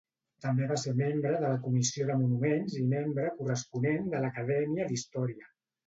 També 0.45 0.69
va 0.71 0.77
ser 0.83 0.93
membre 1.01 1.33
de 1.43 1.51
la 1.51 1.59
Comissió 1.67 2.09
de 2.09 2.17
Monuments 2.23 2.81
i 2.83 2.89
membre 2.97 3.29
corresponent 3.43 4.13
de 4.17 4.27
l'Acadèmia 4.27 4.93
d'Història. 4.93 5.51